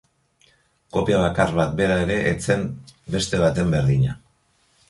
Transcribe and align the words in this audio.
Kopia 0.95 1.19
bakar 1.25 1.53
bat 1.59 1.77
bera 1.81 1.99
ere 2.05 2.17
ez 2.31 2.35
zen 2.51 2.67
beste 3.17 3.43
baten 3.47 3.73
berdina. 3.77 4.21